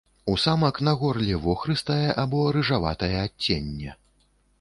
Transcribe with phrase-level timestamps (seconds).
[0.31, 3.91] У самак на горле вохрыстае або рыжаватае адценне.